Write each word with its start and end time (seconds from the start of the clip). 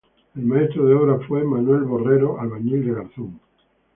El 0.35 0.45
maestro 0.47 0.87
de 0.87 0.95
obra 0.95 1.19
fue 1.27 1.43
Manuel 1.43 1.83
Borrero, 1.83 2.39
albañil 2.41 2.83
de 2.87 2.93
Garzón. 2.95 3.39